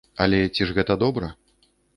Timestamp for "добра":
1.05-1.33